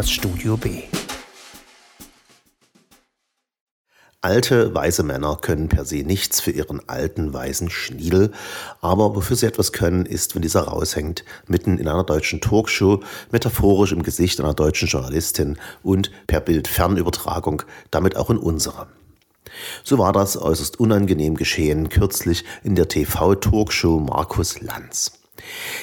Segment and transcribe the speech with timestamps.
[0.00, 0.84] das Studio B.
[4.22, 8.32] Alte, weise Männer können per se nichts für ihren alten, weisen Schniedel,
[8.80, 13.00] aber wofür sie etwas können, ist, wenn dieser raushängt, mitten in einer deutschen Talkshow,
[13.30, 18.86] metaphorisch im Gesicht einer deutschen Journalistin und per Bildfernübertragung, damit auch in unserer.
[19.84, 25.19] So war das äußerst unangenehm geschehen kürzlich in der TV-Talkshow Markus Lanz.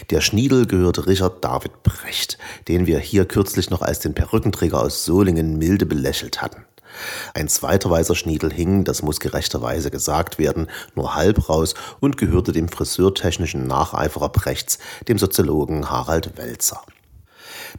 [0.09, 5.05] Der Schniedel gehörte Richard David Brecht, den wir hier kürzlich noch als den Perückenträger aus
[5.05, 6.65] Solingen milde belächelt hatten.
[7.33, 12.51] Ein zweiter weißer Schniedel hing, das muss gerechterweise gesagt werden, nur halb raus und gehörte
[12.51, 16.81] dem friseurtechnischen Nacheiferer Brechts, dem Soziologen Harald Welzer.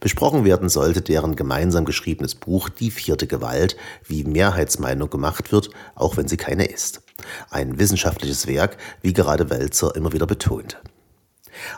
[0.00, 3.76] Besprochen werden sollte deren gemeinsam geschriebenes Buch Die vierte Gewalt,
[4.06, 7.02] wie Mehrheitsmeinung gemacht wird, auch wenn sie keine ist.
[7.50, 10.76] Ein wissenschaftliches Werk, wie gerade Welzer immer wieder betonte.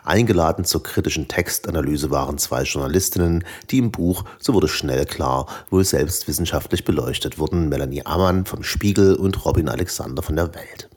[0.03, 5.83] Eingeladen zur kritischen Textanalyse waren zwei Journalistinnen, die im Buch, so wurde schnell klar, wohl
[5.83, 10.89] selbst wissenschaftlich beleuchtet wurden, Melanie Ammann vom Spiegel und Robin Alexander von der Welt.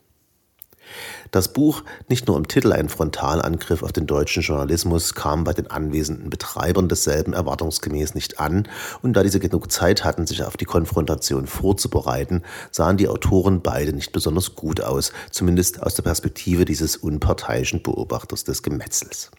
[1.35, 5.69] Das Buch, nicht nur im Titel ein Frontalangriff auf den deutschen Journalismus, kam bei den
[5.69, 8.69] anwesenden Betreibern desselben erwartungsgemäß nicht an,
[9.01, 13.91] und da diese genug Zeit hatten, sich auf die Konfrontation vorzubereiten, sahen die Autoren beide
[13.91, 19.29] nicht besonders gut aus, zumindest aus der Perspektive dieses unparteiischen Beobachters des Gemetzels.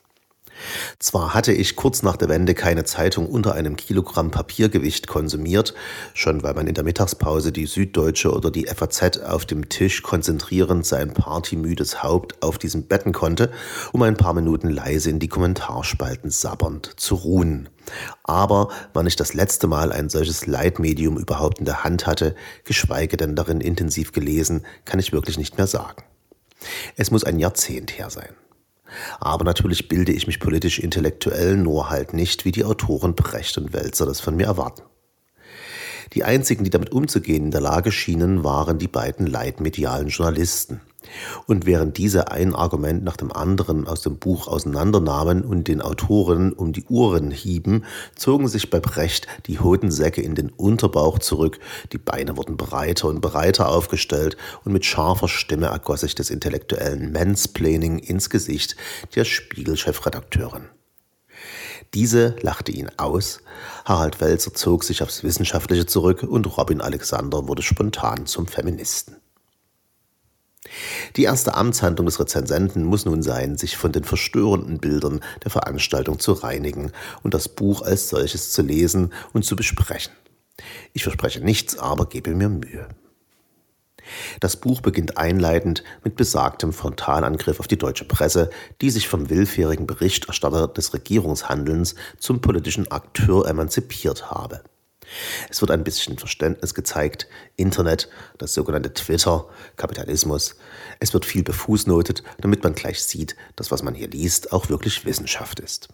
[0.99, 5.75] Zwar hatte ich kurz nach der Wende keine Zeitung unter einem Kilogramm Papiergewicht konsumiert,
[6.15, 10.87] schon weil man in der Mittagspause die Süddeutsche oder die FAZ auf dem Tisch konzentrierend
[10.87, 13.51] sein partymüdes Haupt auf diesem betten konnte,
[13.93, 17.69] um ein paar Minuten leise in die Kommentarspalten sabbernd zu ruhen.
[18.25, 22.35] Aber wann ich das letzte Mal ein solches Leitmedium überhaupt in der Hand hatte,
[22.65, 26.03] geschweige denn darin intensiv gelesen, kann ich wirklich nicht mehr sagen.
[26.97, 28.35] Es muss ein Jahrzehnt her sein.
[29.19, 33.73] Aber natürlich bilde ich mich politisch intellektuell, nur halt nicht, wie die Autoren Brecht und
[33.73, 34.83] Welzer das von mir erwarten.
[36.13, 40.81] Die einzigen, die damit umzugehen in der Lage schienen, waren die beiden leitmedialen Journalisten.
[41.47, 46.53] Und während diese ein Argument nach dem anderen aus dem Buch auseinandernahmen und den Autoren
[46.53, 47.85] um die Uhren hieben,
[48.15, 51.59] zogen sich bei Brecht die Hodensäcke in den Unterbauch zurück,
[51.93, 57.13] die Beine wurden breiter und breiter aufgestellt und mit scharfer Stimme ergoss sich des intellektuellen
[57.13, 58.77] Mansplaining ins Gesicht
[59.15, 60.65] der Spiegelchefredakteurin.
[61.95, 63.41] Diese lachte ihn aus,
[63.85, 69.17] Harald Welzer zog sich aufs Wissenschaftliche zurück und Robin Alexander wurde spontan zum Feministen.
[71.17, 76.19] Die erste Amtshandlung des Rezensenten muss nun sein, sich von den verstörenden Bildern der Veranstaltung
[76.19, 80.13] zu reinigen und das Buch als solches zu lesen und zu besprechen.
[80.93, 82.89] Ich verspreche nichts, aber gebe mir Mühe.
[84.41, 88.51] Das Buch beginnt einleitend mit besagtem Frontalangriff auf die deutsche Presse,
[88.81, 94.63] die sich vom willfährigen Berichterstatter des Regierungshandelns zum politischen Akteur emanzipiert habe.
[95.51, 98.09] Es wird ein bisschen Verständnis gezeigt, Internet,
[98.39, 99.47] das sogenannte Twitter,
[99.77, 100.57] Kapitalismus.
[101.01, 105.05] Es wird viel befußnotet, damit man gleich sieht, dass was man hier liest auch wirklich
[105.05, 105.89] Wissenschaft ist.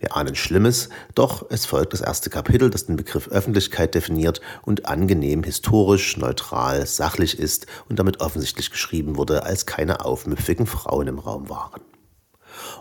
[0.00, 4.86] Wir ahnen Schlimmes, doch es folgt das erste Kapitel, das den Begriff Öffentlichkeit definiert und
[4.86, 11.18] angenehm historisch, neutral, sachlich ist und damit offensichtlich geschrieben wurde, als keine aufmüpfigen Frauen im
[11.18, 11.80] Raum waren.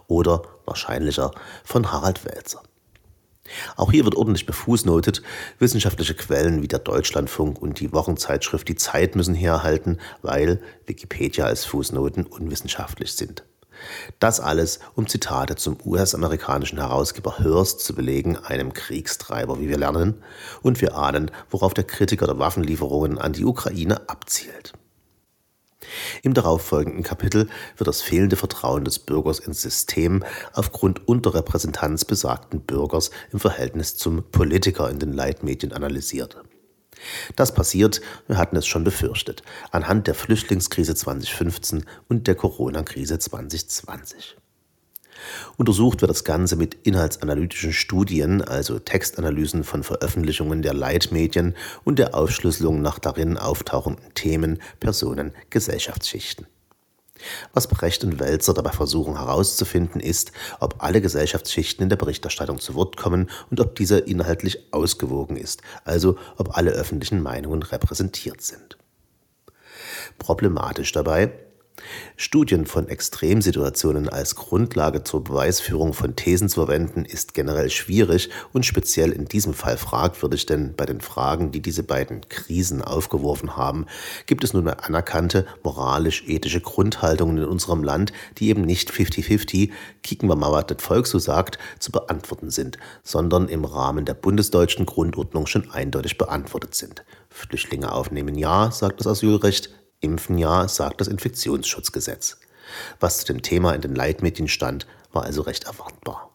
[0.08, 1.32] Oder wahrscheinlicher
[1.64, 2.62] von Harald Welzer.
[3.76, 5.22] Auch hier wird ordentlich befußnotet.
[5.60, 11.66] Wissenschaftliche Quellen wie der Deutschlandfunk und die Wochenzeitschrift Die Zeit müssen herhalten, weil Wikipedia als
[11.66, 13.44] Fußnoten unwissenschaftlich sind.
[14.20, 20.24] Das alles, um Zitate zum US-amerikanischen Herausgeber Hearst zu belegen, einem Kriegstreiber, wie wir lernen,
[20.62, 24.74] und wir ahnen, worauf der Kritiker der Waffenlieferungen an die Ukraine abzielt.
[26.24, 30.24] Im darauffolgenden Kapitel wird das fehlende Vertrauen des Bürgers ins System
[30.54, 36.38] aufgrund Unterrepräsentanz besagten Bürgers im Verhältnis zum Politiker in den Leitmedien analysiert.
[37.36, 44.38] Das passiert, wir hatten es schon befürchtet, anhand der Flüchtlingskrise 2015 und der Corona-Krise 2020.
[45.58, 52.16] Untersucht wird das Ganze mit inhaltsanalytischen Studien, also Textanalysen von Veröffentlichungen der Leitmedien und der
[52.16, 56.48] Aufschlüsselung nach darin auftauchenden Themen, Personen, Gesellschaftsschichten.
[57.54, 62.76] Was Brecht und Welzer dabei versuchen herauszufinden, ist, ob alle Gesellschaftsschichten in der Berichterstattung zu
[62.76, 68.78] Wort kommen und ob diese inhaltlich ausgewogen ist, also ob alle öffentlichen Meinungen repräsentiert sind.
[70.18, 71.32] Problematisch dabei,
[72.16, 78.66] Studien von Extremsituationen als Grundlage zur Beweisführung von Thesen zu verwenden, ist generell schwierig und
[78.66, 83.86] speziell in diesem Fall fragwürdig, denn bei den Fragen, die diese beiden Krisen aufgeworfen haben,
[84.26, 90.36] gibt es nun anerkannte moralisch-ethische Grundhaltungen in unserem Land, die eben nicht 50-50, kicken wir
[90.36, 95.46] mal, was das Volk so sagt, zu beantworten sind, sondern im Rahmen der bundesdeutschen Grundordnung
[95.46, 97.04] schon eindeutig beantwortet sind.
[97.30, 99.72] Flüchtlinge aufnehmen ja, sagt das Asylrecht,
[100.06, 102.38] Impfen ja, sagt das Infektionsschutzgesetz.
[103.00, 106.32] Was zu dem Thema in den Leitmedien stand, war also recht erwartbar.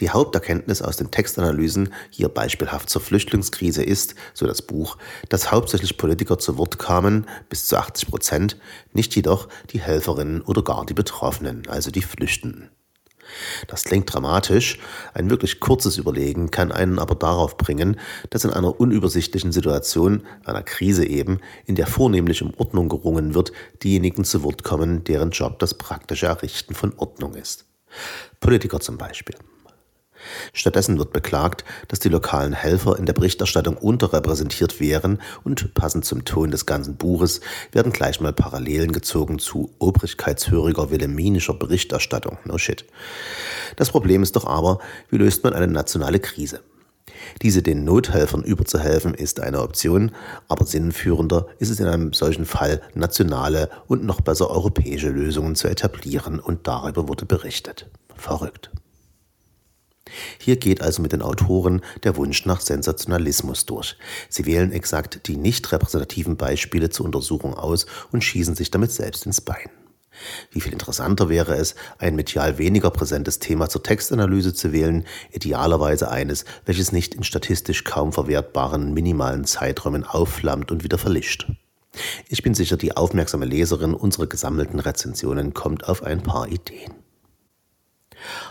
[0.00, 4.96] Die Haupterkenntnis aus den Textanalysen, hier beispielhaft zur Flüchtlingskrise, ist, so das Buch,
[5.28, 8.56] dass hauptsächlich Politiker zu Wort kamen, bis zu 80 Prozent,
[8.92, 12.70] nicht jedoch die Helferinnen oder gar die Betroffenen, also die Flüchtenden.
[13.66, 14.78] Das klingt dramatisch,
[15.14, 17.98] ein wirklich kurzes Überlegen kann einen aber darauf bringen,
[18.30, 23.52] dass in einer unübersichtlichen Situation, einer Krise eben, in der vornehmlich um Ordnung gerungen wird,
[23.82, 27.66] diejenigen zu Wort kommen, deren Job das praktische Errichten von Ordnung ist.
[28.40, 29.36] Politiker zum Beispiel.
[30.52, 36.24] Stattdessen wird beklagt, dass die lokalen Helfer in der Berichterstattung unterrepräsentiert wären und passend zum
[36.24, 37.40] Ton des ganzen Buches
[37.72, 42.38] werden gleich mal Parallelen gezogen zu obrigkeitshöriger wilhelminischer Berichterstattung.
[42.44, 42.84] No shit.
[43.76, 44.78] Das Problem ist doch aber,
[45.08, 46.60] wie löst man eine nationale Krise?
[47.42, 50.12] Diese den Nothelfern überzuhelfen ist eine Option,
[50.48, 55.68] aber sinnführender ist es in einem solchen Fall, nationale und noch besser europäische Lösungen zu
[55.68, 57.88] etablieren und darüber wurde berichtet.
[58.16, 58.70] Verrückt.
[60.38, 63.96] Hier geht also mit den Autoren der Wunsch nach Sensationalismus durch.
[64.28, 69.26] Sie wählen exakt die nicht repräsentativen Beispiele zur Untersuchung aus und schießen sich damit selbst
[69.26, 69.70] ins Bein.
[70.50, 76.10] Wie viel interessanter wäre es, ein medial weniger präsentes Thema zur Textanalyse zu wählen, idealerweise
[76.10, 81.50] eines, welches nicht in statistisch kaum verwertbaren minimalen Zeiträumen aufflammt und wieder verlischt.
[82.28, 86.94] Ich bin sicher, die aufmerksame Leserin unserer gesammelten Rezensionen kommt auf ein paar Ideen.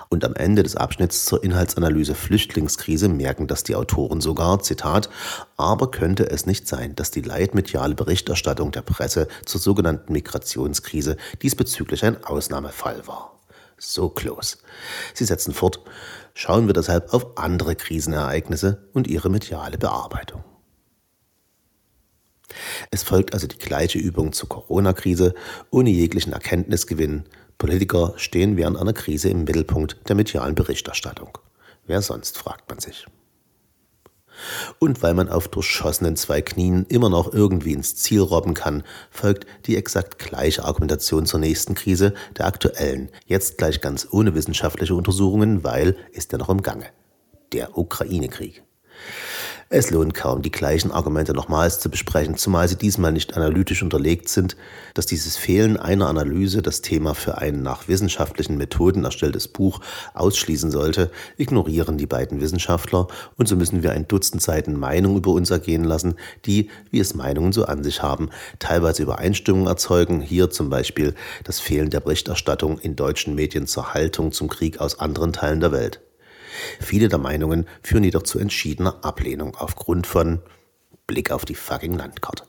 [0.10, 5.10] Und am Ende des Abschnitts zur Inhaltsanalyse Flüchtlingskrise merken das die Autoren sogar, Zitat,
[5.58, 12.04] aber könnte es nicht sein, dass die leitmediale Berichterstattung der Presse zur sogenannten Migrationskrise diesbezüglich
[12.06, 13.40] ein Ausnahmefall war.
[13.78, 14.58] So close.
[15.14, 15.80] Sie setzen fort,
[16.34, 20.44] schauen wir deshalb auf andere Krisenereignisse und ihre mediale Bearbeitung.
[22.92, 25.34] Es folgt also die gleiche Übung zur Corona-Krise
[25.70, 27.26] ohne jeglichen Erkenntnisgewinn,
[27.60, 31.38] Politiker stehen während einer Krise im Mittelpunkt der medialen Berichterstattung.
[31.86, 33.06] Wer sonst, fragt man sich.
[34.80, 39.46] Und weil man auf durchschossenen zwei Knien immer noch irgendwie ins Ziel robben kann, folgt
[39.66, 45.64] die exakt gleiche Argumentation zur nächsten Krise, der aktuellen, jetzt gleich ganz ohne wissenschaftliche Untersuchungen,
[45.64, 46.86] weil ist ja noch im Gange.
[47.52, 48.64] Der Ukraine-Krieg.
[49.72, 54.28] Es lohnt kaum, die gleichen Argumente nochmals zu besprechen, zumal sie diesmal nicht analytisch unterlegt
[54.28, 54.58] sind,
[54.96, 59.80] dass dieses Fehlen einer Analyse das Thema für ein nach wissenschaftlichen Methoden erstelltes Buch
[60.16, 65.30] ausschließen sollte, ignorieren die beiden Wissenschaftler und so müssen wir ein Dutzend Seiten Meinung über
[65.30, 66.16] uns ergehen lassen,
[66.48, 71.14] die, wie es Meinungen so an sich haben, teilweise Übereinstimmung erzeugen, hier zum Beispiel
[71.44, 75.72] das Fehlen der Berichterstattung in deutschen Medien zur Haltung zum Krieg aus anderen Teilen der
[75.72, 76.02] Welt.
[76.80, 80.42] Viele der Meinungen führen jedoch zu entschiedener Ablehnung aufgrund von
[81.08, 82.44] Blick auf die fucking Landkarte.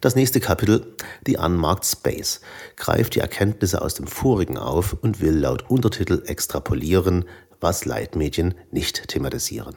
[0.00, 0.96] Das nächste Kapitel,
[1.28, 2.40] die Unmarked Space,
[2.74, 7.24] greift die Erkenntnisse aus dem vorigen auf und will laut Untertitel extrapolieren,
[7.60, 9.76] was Leitmedien nicht thematisieren.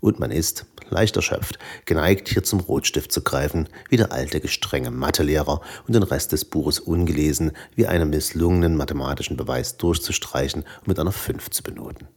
[0.00, 4.90] Und man ist, leicht erschöpft, geneigt hier zum Rotstift zu greifen, wie der alte gestrenge
[4.90, 10.98] Mathelehrer und den Rest des Buches ungelesen wie einen misslungenen mathematischen Beweis durchzustreichen und mit
[10.98, 12.08] einer 5 zu benoten.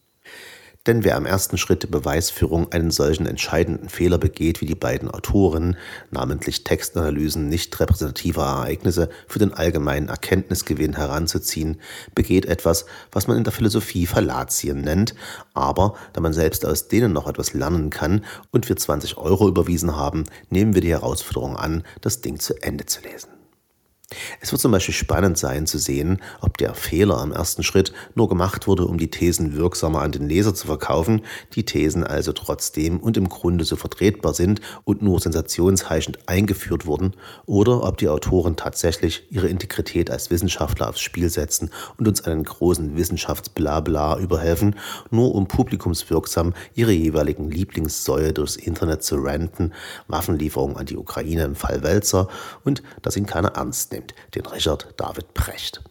[0.86, 5.10] Denn wer am ersten Schritt der Beweisführung einen solchen entscheidenden Fehler begeht wie die beiden
[5.10, 5.78] Autoren,
[6.12, 11.80] namentlich Textanalysen nicht repräsentativer Ereignisse für den allgemeinen Erkenntnisgewinn heranzuziehen,
[12.16, 15.16] begeht etwas, was man in der Philosophie Fallatien nennt,
[15.54, 19.96] aber da man selbst aus denen noch etwas lernen kann und wir 20 Euro überwiesen
[19.96, 23.43] haben, nehmen wir die Herausforderung an, das Ding zu Ende zu lesen.
[24.42, 28.30] Es wird zum Beispiel spannend sein zu sehen, ob der Fehler am ersten Schritt nur
[28.30, 31.22] gemacht wurde, um die Thesen wirksamer an den Leser zu verkaufen,
[31.56, 37.14] die Thesen also trotzdem und im Grunde so vertretbar sind und nur sensationsheischend eingeführt wurden,
[37.46, 42.44] oder ob die Autoren tatsächlich ihre Integrität als Wissenschaftler aufs Spiel setzen und uns einen
[42.44, 44.76] großen Wissenschaftsblabla überhelfen,
[45.10, 49.72] nur um publikumswirksam ihre jeweiligen Lieblingssäue durchs Internet zu ranten,
[50.08, 52.28] Waffenlieferungen an die Ukraine im Fall Welzer
[52.64, 55.82] und dass ihn keiner ernst nimmt nimmt, den Richard David Precht.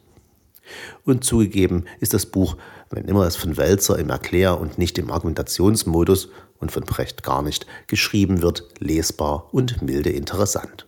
[1.05, 2.57] Und zugegeben ist das Buch,
[2.89, 6.29] wenn immer es von Wälzer im Erklär- und nicht im Argumentationsmodus
[6.59, 10.87] und von Precht gar nicht geschrieben wird, lesbar und milde interessant.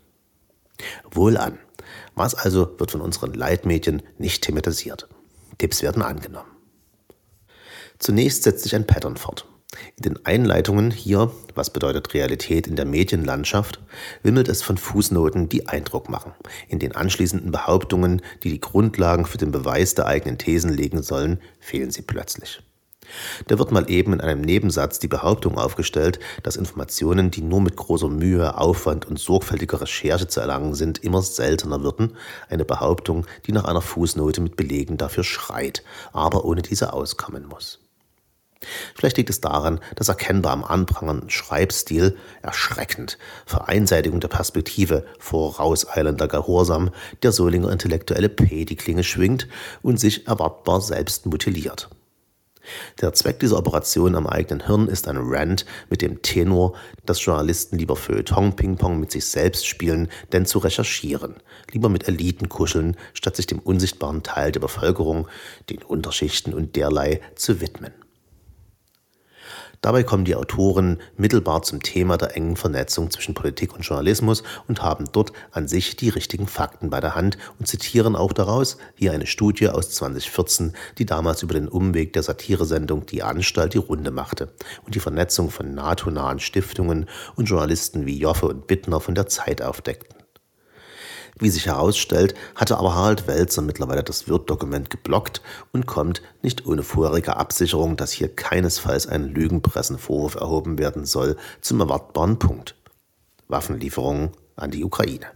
[1.12, 1.60] Wohlan.
[2.16, 5.08] Was also wird von unseren Leitmedien nicht thematisiert?
[5.58, 6.52] Tipps werden angenommen.
[8.00, 9.46] Zunächst setzt sich ein Pattern fort.
[9.98, 13.80] In den Einleitungen hier, was bedeutet Realität in der Medienlandschaft,
[14.24, 16.34] wimmelt es von Fußnoten, die Eindruck machen.
[16.68, 21.42] In den anschließenden Behauptungen, die die Grundlagen für den Beweis der eigenen Thesen legen sollen,
[21.60, 22.62] fehlen sie plötzlich.
[23.48, 27.76] Da wird mal eben in einem Nebensatz die Behauptung aufgestellt, dass Informationen, die nur mit
[27.76, 32.18] großer Mühe, Aufwand und sorgfältiger Recherche zu erlangen sind, immer seltener würden.
[32.50, 37.85] Eine Behauptung, die nach einer Fußnote mit Belegen dafür schreit, aber ohne diese auskommen muss.
[38.96, 46.92] Vielleicht liegt es daran, dass erkennbar am anprangernden Schreibstil erschreckend, Vereinseitigung der Perspektive, vorauseilender Gehorsam,
[47.22, 49.48] der Solinger intellektuelle P die Klinge schwingt
[49.82, 51.90] und sich erwartbar selbst mutiliert.
[53.00, 56.74] Der Zweck dieser Operation am eigenen Hirn ist ein Rant mit dem Tenor,
[57.06, 61.36] dass Journalisten lieber Feuilleton-Ping-Pong mit sich selbst spielen, denn zu recherchieren,
[61.72, 65.28] lieber mit Eliten kuscheln, statt sich dem unsichtbaren Teil der Bevölkerung,
[65.70, 67.94] den Unterschichten und derlei zu widmen.
[69.86, 74.82] Dabei kommen die Autoren mittelbar zum Thema der engen Vernetzung zwischen Politik und Journalismus und
[74.82, 79.12] haben dort an sich die richtigen Fakten bei der Hand und zitieren auch daraus hier
[79.12, 84.10] eine Studie aus 2014, die damals über den Umweg der Satiresendung Die Anstalt die Runde
[84.10, 84.50] machte
[84.88, 89.62] und die Vernetzung von NATO-nahen Stiftungen und Journalisten wie Joffe und Bittner von der Zeit
[89.62, 90.15] aufdeckten.
[91.38, 95.42] Wie sich herausstellt, hatte aber Harald Welzer mittlerweile das Word-Dokument geblockt
[95.74, 101.82] und kommt, nicht ohne vorherige Absicherung, dass hier keinesfalls ein Lügenpressenvorwurf erhoben werden soll, zum
[101.82, 102.76] erwartbaren Punkt.
[103.50, 105.28] Waffenlieferungen an die Ukraine.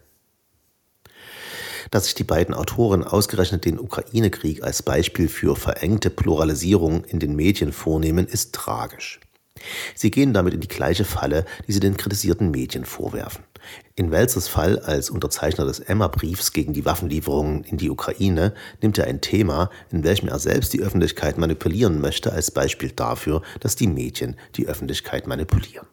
[1.91, 7.35] Dass sich die beiden Autoren ausgerechnet den Ukraine-Krieg als Beispiel für verengte Pluralisierung in den
[7.35, 9.19] Medien vornehmen, ist tragisch.
[9.95, 13.43] Sie gehen damit in die gleiche Falle, die sie den kritisierten Medien vorwerfen.
[13.95, 19.05] In Welzers Fall als Unterzeichner des Emma-Briefs gegen die Waffenlieferungen in die Ukraine nimmt er
[19.05, 23.87] ein Thema, in welchem er selbst die Öffentlichkeit manipulieren möchte, als Beispiel dafür, dass die
[23.87, 25.87] Medien die Öffentlichkeit manipulieren.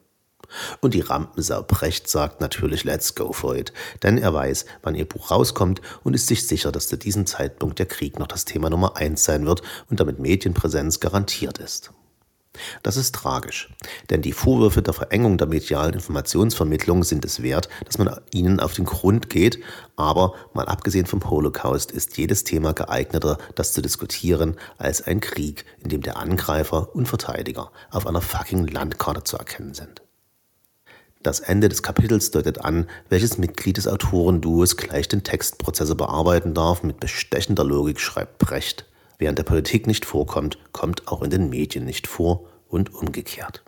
[0.81, 5.05] Und die Rampensau Brecht sagt natürlich Let's go for it, denn er weiß, wann ihr
[5.05, 8.71] Buch rauskommt und ist sich sicher, dass zu diesem Zeitpunkt der Krieg noch das Thema
[8.71, 11.93] Nummer eins sein wird und damit Medienpräsenz garantiert ist.
[12.83, 13.71] Das ist tragisch,
[14.11, 18.75] denn die Vorwürfe der Verengung der medialen Informationsvermittlung sind es wert, dass man ihnen auf
[18.75, 19.59] den Grund geht,
[19.97, 25.65] aber mal abgesehen vom Holocaust ist jedes Thema geeigneter, das zu diskutieren, als ein Krieg,
[25.83, 30.03] in dem der Angreifer und Verteidiger auf einer fucking Landkarte zu erkennen sind.
[31.23, 36.85] Das Ende des Kapitels deutet an, welches Mitglied des Autorenduos gleich den Textprozessor bearbeiten darf.
[36.85, 38.87] Mit bestechender Logik schreibt Brecht
[39.19, 43.63] während der Politik nicht vorkommt, kommt auch in den Medien nicht vor und umgekehrt.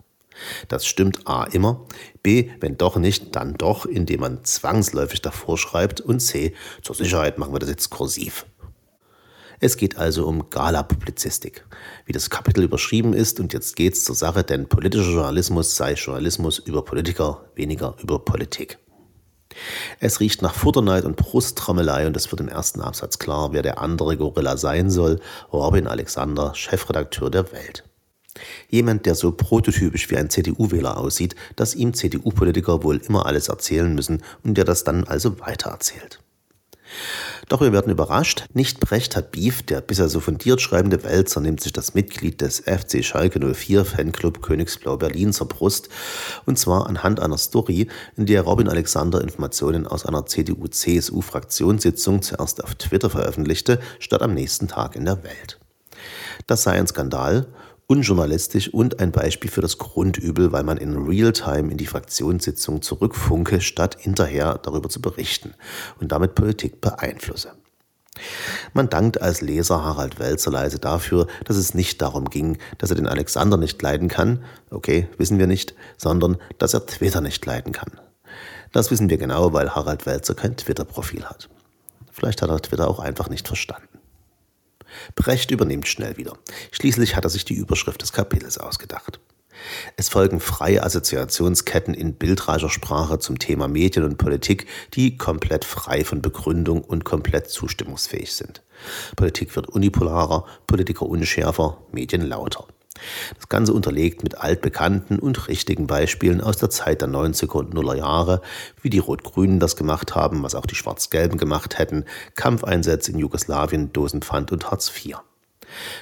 [0.67, 1.85] Das stimmt A immer,
[2.23, 7.37] B, wenn doch nicht, dann doch, indem man zwangsläufig davor schreibt und C, zur Sicherheit
[7.37, 8.45] machen wir das jetzt kursiv.
[9.61, 11.65] Es geht also um Gala-Publizistik,
[12.05, 16.59] wie das Kapitel überschrieben ist und jetzt geht's zur Sache, denn politischer Journalismus sei Journalismus
[16.59, 18.77] über Politiker, weniger über Politik.
[19.99, 23.79] Es riecht nach Futterneid und Brusttrommelei und es wird im ersten Absatz klar, wer der
[23.79, 25.19] andere Gorilla sein soll,
[25.51, 27.83] Robin Alexander, Chefredakteur der Welt.
[28.69, 33.93] Jemand, der so prototypisch wie ein CDU-Wähler aussieht, dass ihm CDU-Politiker wohl immer alles erzählen
[33.93, 36.19] müssen und der das dann also weitererzählt.
[37.47, 38.45] Doch wir werden überrascht.
[38.53, 42.59] Nicht Brecht hat Beef, der bisher so fundiert schreibende Wälzer nimmt sich das Mitglied des
[42.59, 45.89] FC Schalke 04 Fanclub Königsblau Berlin zur Brust.
[46.45, 52.75] Und zwar anhand einer Story, in der Robin Alexander Informationen aus einer CDU-CSU-Fraktionssitzung zuerst auf
[52.75, 55.59] Twitter veröffentlichte, statt am nächsten Tag in der Welt.
[56.47, 57.47] Das sei ein Skandal
[57.89, 63.61] unjournalistisch und ein Beispiel für das Grundübel, weil man in Realtime in die Fraktionssitzung zurückfunke,
[63.61, 65.55] statt hinterher darüber zu berichten
[65.99, 67.53] und damit Politik beeinflusse.
[68.73, 72.95] Man dankt als Leser Harald Welzer leise dafür, dass es nicht darum ging, dass er
[72.95, 77.73] den Alexander nicht leiden kann, okay, wissen wir nicht, sondern dass er Twitter nicht leiden
[77.73, 77.99] kann.
[78.71, 81.49] Das wissen wir genau, weil Harald Welzer kein Twitter-Profil hat.
[82.11, 83.98] Vielleicht hat er Twitter auch einfach nicht verstanden.
[85.15, 86.33] Brecht übernimmt schnell wieder.
[86.71, 89.19] Schließlich hat er sich die Überschrift des Kapitels ausgedacht.
[89.97, 96.03] Es folgen freie Assoziationsketten in bildreicher Sprache zum Thema Medien und Politik, die komplett frei
[96.03, 98.61] von Begründung und komplett zustimmungsfähig sind.
[99.15, 102.67] Politik wird unipolarer, Politiker unschärfer, Medien lauter.
[103.35, 107.95] Das Ganze unterlegt mit altbekannten und richtigen Beispielen aus der Zeit der 90er und Nuller
[107.95, 108.41] Jahre,
[108.81, 113.93] wie die Rot-Grünen das gemacht haben, was auch die Schwarz-Gelben gemacht hätten, Kampfeinsätze in Jugoslawien,
[113.93, 115.17] Dosenpfand und Hartz IV.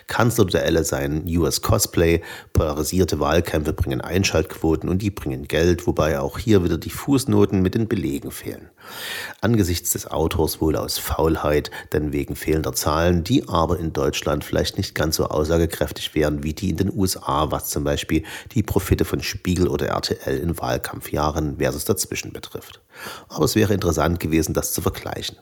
[0.08, 2.22] Kanzlerduelle seien US Cosplay,
[2.54, 7.76] polarisierte Wahlkämpfe bringen Einschaltquoten und die bringen Geld, wobei auch hier wieder die Fußnoten mit
[7.76, 8.70] den Belegen fehlen.
[9.42, 14.78] Angesichts des Autors wohl aus Faulheit, denn wegen fehlender Zahlen, die aber in Deutschland vielleicht
[14.78, 19.06] nicht ganz so aussagekräftig wären wie die in den USA, was zum Beispiel die Profite
[19.06, 22.82] von Spiegel oder RTL in Wahlkampfjahren versus dazwischen betrifft.
[23.30, 25.38] Aber es wäre interessant gewesen, das zu vergleichen.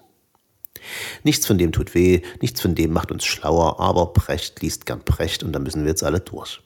[1.23, 5.01] Nichts von dem tut weh, nichts von dem macht uns schlauer, aber Brecht liest gern
[5.03, 6.61] Brecht und da müssen wir jetzt alle durch.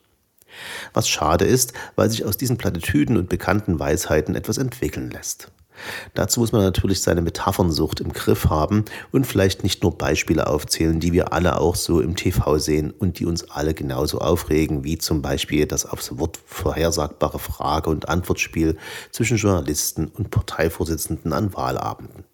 [0.93, 5.51] Was schade ist, weil sich aus diesen Plattitüden und bekannten Weisheiten etwas entwickeln lässt.
[6.13, 10.99] Dazu muss man natürlich seine Metaphernsucht im Griff haben und vielleicht nicht nur Beispiele aufzählen,
[10.99, 14.97] die wir alle auch so im TV sehen und die uns alle genauso aufregen, wie
[14.97, 18.77] zum Beispiel das aufs Wort vorhersagbare Frage- und Antwortspiel
[19.11, 22.25] zwischen Journalisten und Parteivorsitzenden an Wahlabenden.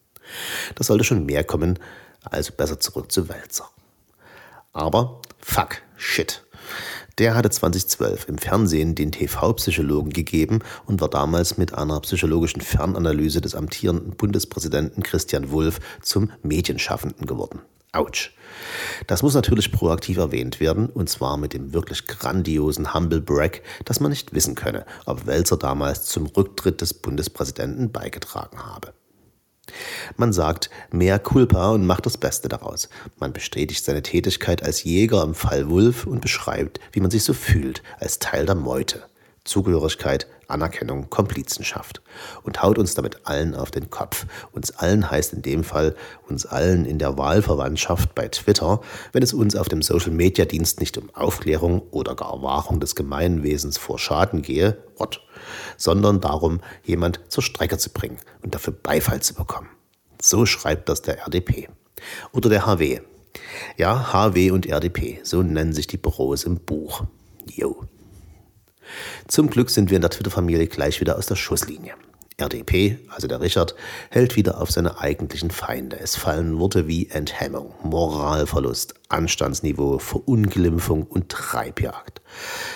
[0.76, 1.80] Das sollte schon mehr kommen,
[2.24, 3.70] also besser zurück zu Wälzer.
[4.74, 6.44] Aber fuck, shit.
[7.18, 13.40] Der hatte 2012 im Fernsehen den TV-Psychologen gegeben und war damals mit einer psychologischen Fernanalyse
[13.40, 17.62] des amtierenden Bundespräsidenten Christian Wulff zum Medienschaffenden geworden.
[17.94, 18.34] Autsch.
[19.08, 24.02] Das muss natürlich proaktiv erwähnt werden, und zwar mit dem wirklich grandiosen Humble Brag, dass
[24.02, 28.94] man nicht wissen könne, ob Welzer damals zum Rücktritt des Bundespräsidenten beigetragen habe.
[30.18, 32.90] Man sagt mehr Culpa und macht das Beste daraus.
[33.18, 37.34] Man bestätigt seine Tätigkeit als Jäger im Fall Wulf und beschreibt, wie man sich so
[37.34, 39.04] fühlt, als Teil der Meute.
[39.44, 42.02] Zugehörigkeit, Anerkennung, Komplizenschaft.
[42.44, 44.26] Und haut uns damit allen auf den Kopf.
[44.52, 45.96] Uns allen heißt in dem Fall
[46.28, 51.10] uns allen in der Wahlverwandtschaft bei Twitter, wenn es uns auf dem Social-Media-Dienst nicht um
[51.14, 55.22] Aufklärung oder gar Wahrung des Gemeinwesens vor Schaden gehe, Rott,
[55.78, 59.70] sondern darum, jemand zur Strecke zu bringen und dafür Beifall zu bekommen.
[60.22, 61.70] So schreibt das der RDP.
[62.32, 63.02] Oder der HW.
[63.78, 67.04] Ja, HW und RDP, so nennen sich die Büros im Buch.
[67.46, 67.84] Jo.
[69.28, 71.94] Zum Glück sind wir in der Twitter-Familie gleich wieder aus der Schusslinie.
[72.38, 73.76] RDP, also der Richard,
[74.10, 75.98] hält wieder auf seine eigentlichen Feinde.
[75.98, 82.22] Es fallen Worte wie Enthemmung, Moralverlust, Anstandsniveau, Verunglimpfung und Treibjagd.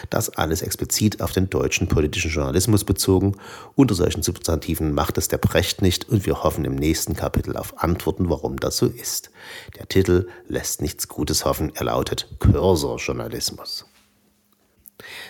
[0.09, 3.35] Das alles explizit auf den deutschen politischen Journalismus bezogen.
[3.75, 7.83] Unter solchen Substantiven macht es der Brecht nicht und wir hoffen im nächsten Kapitel auf
[7.83, 9.29] Antworten, warum das so ist.
[9.77, 13.85] Der Titel lässt nichts Gutes hoffen, er lautet Cursor-Journalismus.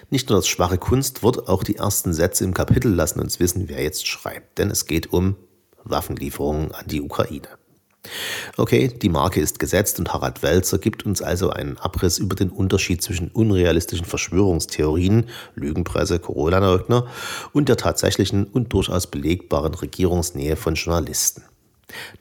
[0.10, 3.82] Nicht nur das schwache Kunstwort, auch die ersten Sätze im Kapitel lassen uns wissen, wer
[3.84, 5.36] jetzt schreibt, denn es geht um
[5.84, 7.48] Waffenlieferungen an die Ukraine.
[8.58, 12.50] Okay, die Marke ist gesetzt und Harald Welzer gibt uns also einen Abriss über den
[12.50, 17.08] Unterschied zwischen unrealistischen Verschwörungstheorien, Lügenpresse, Corona-Leugner
[17.52, 21.44] und der tatsächlichen und durchaus belegbaren Regierungsnähe von Journalisten.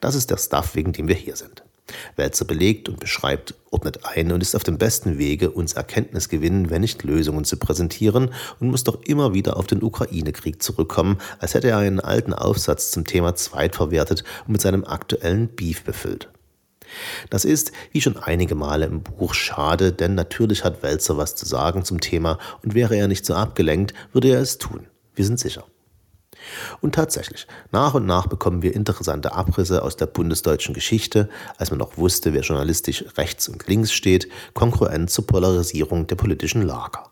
[0.01, 1.63] Das ist der Stuff, wegen dem wir hier sind.
[2.15, 6.81] Wälzer belegt und beschreibt, ordnet ein und ist auf dem besten Wege, uns Erkenntnisgewinnen, wenn
[6.81, 11.69] nicht Lösungen zu präsentieren und muss doch immer wieder auf den Ukraine-Krieg zurückkommen, als hätte
[11.69, 16.29] er einen alten Aufsatz zum Thema zweitverwertet und mit seinem aktuellen Beef befüllt.
[17.29, 21.45] Das ist, wie schon einige Male im Buch, schade, denn natürlich hat Wälzer was zu
[21.45, 24.87] sagen zum Thema und wäre er nicht so abgelenkt, würde er es tun.
[25.15, 25.65] Wir sind sicher.
[26.81, 31.79] Und tatsächlich, nach und nach bekommen wir interessante Abrisse aus der bundesdeutschen Geschichte, als man
[31.79, 37.09] noch wusste, wer journalistisch rechts und links steht, konkurrent zur Polarisierung der politischen Lager.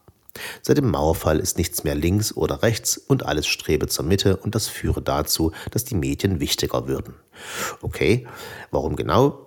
[0.61, 4.55] Seit dem Mauerfall ist nichts mehr links oder rechts und alles strebe zur Mitte und
[4.55, 7.15] das führe dazu, dass die Medien wichtiger würden.
[7.81, 8.27] Okay,
[8.71, 9.46] warum genau?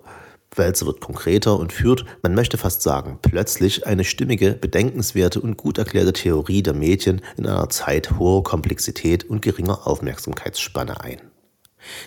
[0.55, 5.77] Wälzer wird konkreter und führt, man möchte fast sagen, plötzlich eine stimmige, bedenkenswerte und gut
[5.77, 11.21] erklärte Theorie der Medien in einer Zeit hoher Komplexität und geringer Aufmerksamkeitsspanne ein.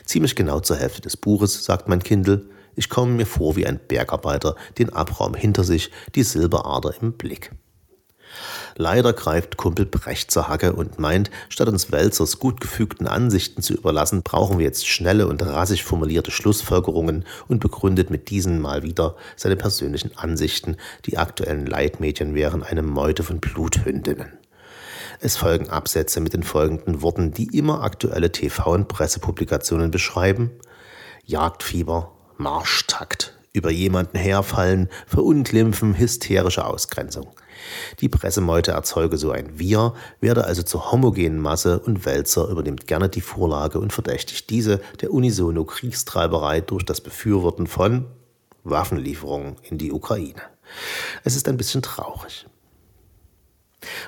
[0.05, 3.81] Ziemlich genau zur Hälfte des Buches sagt mein Kindle, ich komme mir vor wie ein
[3.89, 7.51] Bergarbeiter, den Abraum hinter sich, die Silberader im Blick.
[8.77, 13.75] Leider greift Kumpel Brecht zur Hacke und meint, statt uns Wälzers gut gefügten Ansichten zu
[13.75, 19.15] überlassen, brauchen wir jetzt schnelle und rassig formulierte Schlussfolgerungen und begründet mit diesen mal wieder
[19.37, 24.33] seine persönlichen Ansichten, die aktuellen Leitmedien wären eine Meute von Bluthündinnen.
[25.21, 30.51] Es folgen Absätze mit den folgenden Worten, die immer aktuelle TV- und Pressepublikationen beschreiben.
[31.25, 37.29] Jagdfieber, Marschtakt, über jemanden herfallen, verunglimpfen, hysterische Ausgrenzung.
[38.01, 43.09] Die Pressemeute erzeuge so ein Wir, werde also zur homogenen Masse und Wälzer übernimmt gerne
[43.09, 48.07] die Vorlage und verdächtigt diese der unisono Kriegstreiberei durch das Befürworten von
[48.65, 50.43] Waffenlieferungen in die Ukraine.
[51.23, 52.47] Es ist ein bisschen traurig.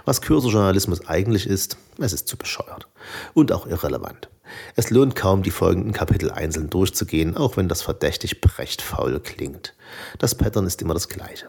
[0.04, 2.88] Was Cursorjournalismus eigentlich ist, es ist zu bescheuert
[3.34, 4.30] und auch irrelevant.
[4.74, 9.74] Es lohnt kaum, die folgenden Kapitel einzeln durchzugehen, auch wenn das verdächtig brechtfaul klingt.
[10.18, 11.48] Das Pattern ist immer das gleiche.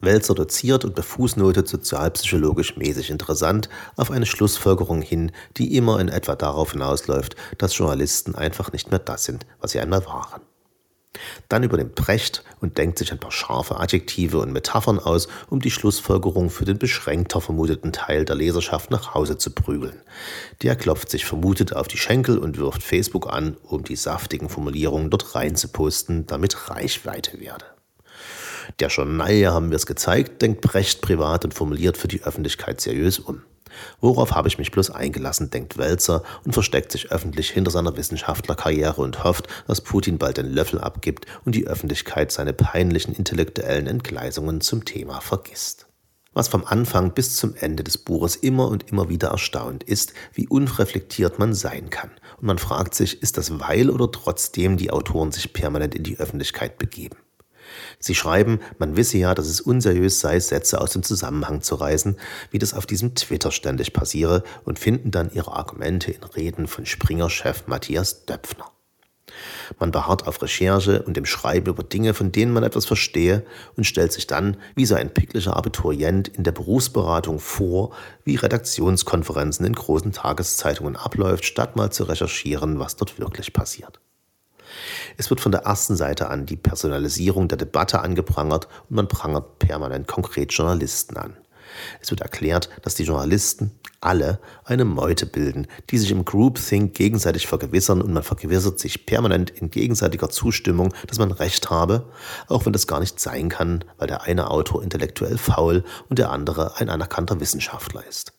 [0.00, 6.36] Welzer doziert und befußnotet sozialpsychologisch mäßig interessant auf eine Schlussfolgerung hin, die immer in etwa
[6.36, 10.42] darauf hinausläuft, dass Journalisten einfach nicht mehr das sind, was sie einmal waren.
[11.48, 15.70] Dann übernimmt Brecht und denkt sich ein paar scharfe Adjektive und Metaphern aus, um die
[15.70, 20.00] Schlussfolgerung für den beschränkter vermuteten Teil der Leserschaft nach Hause zu prügeln.
[20.62, 25.10] Der klopft sich vermutet auf die Schenkel und wirft Facebook an, um die saftigen Formulierungen
[25.10, 27.75] dort reinzuposten, damit Reichweite werde.
[28.80, 33.18] Der naja, haben wir es gezeigt, denkt Brecht privat und formuliert für die Öffentlichkeit seriös
[33.18, 33.42] um.
[34.00, 39.00] Worauf habe ich mich bloß eingelassen, denkt Welzer und versteckt sich öffentlich hinter seiner Wissenschaftlerkarriere
[39.00, 44.60] und hofft, dass Putin bald den Löffel abgibt und die Öffentlichkeit seine peinlichen intellektuellen Entgleisungen
[44.60, 45.86] zum Thema vergisst.
[46.32, 50.46] Was vom Anfang bis zum Ende des Buches immer und immer wieder erstaunt ist, wie
[50.46, 52.10] unreflektiert man sein kann.
[52.36, 56.18] Und man fragt sich, ist das weil oder trotzdem die Autoren sich permanent in die
[56.18, 57.16] Öffentlichkeit begeben?
[57.98, 62.16] Sie schreiben, man wisse ja, dass es unseriös sei, Sätze aus dem Zusammenhang zu reißen,
[62.50, 66.86] wie das auf diesem Twitter ständig passiere, und finden dann ihre Argumente in Reden von
[66.86, 68.70] Springer-Chef Matthias Döpfner.
[69.78, 73.44] Man beharrt auf Recherche und dem Schreiben über Dinge, von denen man etwas verstehe,
[73.76, 77.92] und stellt sich dann, wie so ein picklicher Abiturient in der Berufsberatung vor,
[78.24, 84.00] wie Redaktionskonferenzen in großen Tageszeitungen abläuft, statt mal zu recherchieren, was dort wirklich passiert.
[85.16, 89.58] Es wird von der ersten Seite an die Personalisierung der Debatte angeprangert und man prangert
[89.58, 91.36] permanent konkret Journalisten an.
[92.00, 97.46] Es wird erklärt, dass die Journalisten alle eine Meute bilden, die sich im Groupthink gegenseitig
[97.46, 102.06] vergewissern und man vergewissert sich permanent in gegenseitiger Zustimmung, dass man Recht habe,
[102.48, 106.30] auch wenn das gar nicht sein kann, weil der eine Autor intellektuell faul und der
[106.30, 108.35] andere ein anerkannter Wissenschaftler ist.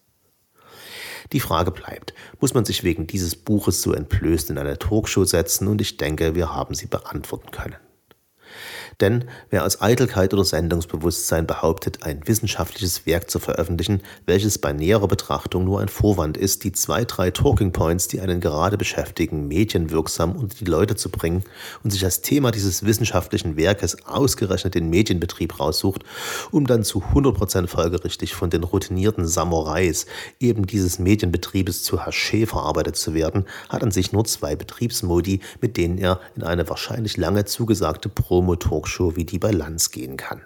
[1.34, 5.68] Die Frage bleibt, muss man sich wegen dieses Buches so entblößt in eine Talkshow setzen?
[5.68, 7.76] Und ich denke, wir haben sie beantworten können.
[9.00, 15.08] Denn wer aus Eitelkeit oder Sendungsbewusstsein behauptet, ein wissenschaftliches Werk zu veröffentlichen, welches bei näherer
[15.08, 20.36] Betrachtung nur ein Vorwand ist, die zwei, drei Talking Points, die einen gerade beschäftigen, medienwirksam
[20.36, 21.44] unter die Leute zu bringen
[21.84, 26.04] und sich als Thema dieses wissenschaftlichen Werkes ausgerechnet den Medienbetrieb raussucht,
[26.50, 30.08] um dann zu 100% folgerichtig von den routinierten Samurais
[30.40, 35.78] eben dieses Medienbetriebes zu Haché verarbeitet zu werden, hat an sich nur zwei Betriebsmodi, mit
[35.78, 39.52] denen er in eine wahrscheinlich lange zugesagte Promo-Talk Talkshow wie die bei
[39.92, 40.42] gehen kann.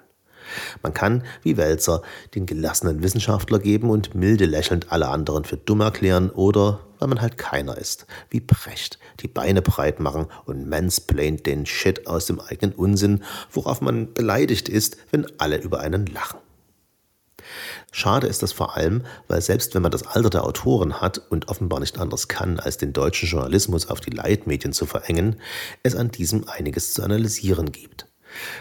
[0.82, 2.02] Man kann, wie Welzer,
[2.34, 7.22] den gelassenen Wissenschaftler geben und milde lächelnd alle anderen für dumm erklären oder, weil man
[7.22, 12.40] halt keiner ist, wie Precht, die Beine breit machen und mansplaint den Shit aus dem
[12.40, 16.40] eigenen Unsinn, worauf man beleidigt ist, wenn alle über einen lachen.
[17.92, 21.48] Schade ist das vor allem, weil selbst wenn man das Alter der Autoren hat und
[21.48, 25.36] offenbar nicht anders kann, als den deutschen Journalismus auf die Leitmedien zu verengen,
[25.82, 28.06] es an diesem einiges zu analysieren gibt.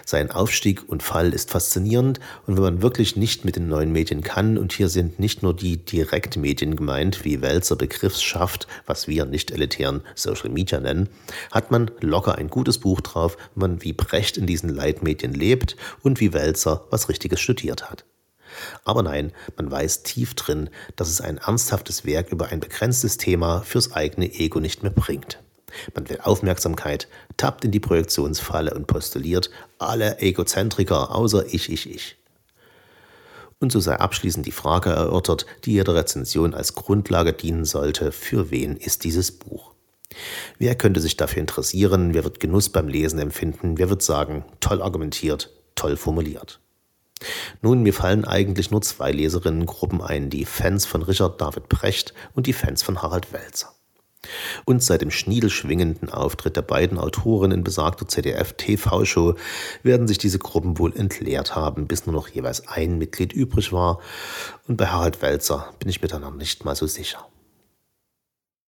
[0.06, 4.22] Sein Aufstieg und Fall ist faszinierend und wenn man wirklich nicht mit den neuen Medien
[4.22, 9.52] kann, und hier sind nicht nur die Direktmedien gemeint, wie Welzer Begriffsschaft, was wir nicht
[9.52, 11.10] elitären Social Media nennen,
[11.52, 15.76] hat man locker ein gutes Buch drauf, wenn man wie Brecht in diesen Leitmedien lebt
[16.02, 18.06] und wie Welzer was Richtiges studiert hat.
[18.84, 23.62] Aber nein, man weiß tief drin, dass es ein ernsthaftes Werk über ein begrenztes Thema
[23.62, 25.40] fürs eigene Ego nicht mehr bringt.
[25.96, 32.18] Man will Aufmerksamkeit, tappt in die Projektionsfalle und postuliert alle Egozentriker außer ich, ich, ich.
[33.60, 38.50] Und so sei abschließend die Frage erörtert, die jeder Rezension als Grundlage dienen sollte, für
[38.50, 39.74] wen ist dieses Buch?
[40.58, 42.14] Wer könnte sich dafür interessieren?
[42.14, 43.78] Wer wird Genuss beim Lesen empfinden?
[43.78, 46.60] Wer wird sagen, toll argumentiert, toll formuliert?
[47.62, 52.48] Nun, mir fallen eigentlich nur zwei Leserinnengruppen ein, die Fans von Richard David Brecht und
[52.48, 53.74] die Fans von Harald Welzer.
[54.66, 59.36] Und seit dem schniedelschwingenden Auftritt der beiden Autoren in besagter ZDF-TV-Show
[59.84, 64.00] werden sich diese Gruppen wohl entleert haben, bis nur noch jeweils ein Mitglied übrig war.
[64.68, 67.28] Und bei Harald Welzer bin ich mir dann noch nicht mal so sicher.